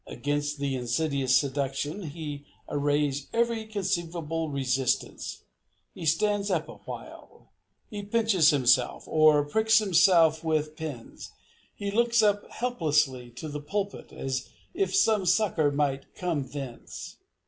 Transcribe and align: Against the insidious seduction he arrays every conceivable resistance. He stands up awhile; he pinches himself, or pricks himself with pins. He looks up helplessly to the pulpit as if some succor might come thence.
Against 0.07 0.57
the 0.57 0.73
insidious 0.75 1.35
seduction 1.35 2.01
he 2.09 2.47
arrays 2.67 3.27
every 3.33 3.67
conceivable 3.67 4.49
resistance. 4.49 5.43
He 5.93 6.07
stands 6.07 6.49
up 6.49 6.67
awhile; 6.67 7.51
he 7.87 8.01
pinches 8.01 8.49
himself, 8.49 9.03
or 9.07 9.45
pricks 9.45 9.77
himself 9.77 10.43
with 10.43 10.75
pins. 10.75 11.29
He 11.75 11.91
looks 11.91 12.23
up 12.23 12.49
helplessly 12.49 13.29
to 13.35 13.47
the 13.47 13.61
pulpit 13.61 14.11
as 14.11 14.49
if 14.73 14.95
some 14.95 15.23
succor 15.27 15.69
might 15.71 16.15
come 16.15 16.47
thence. 16.47 17.17